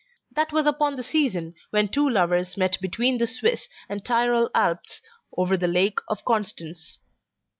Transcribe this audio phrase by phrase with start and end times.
[0.31, 4.99] That was upon the season when two lovers met between the Swiss and Tyrol Alps
[5.37, 6.97] over the Lake of Constance.